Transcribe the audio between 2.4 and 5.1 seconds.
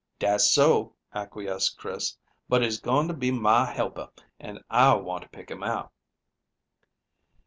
"but he's going to be mah helper, and I